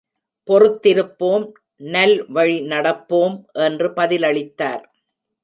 [0.49, 1.45] பொறுத்திருப்போம்,
[1.81, 4.83] நல்வழி நடப்போம் என்று பதிலளித்தார்.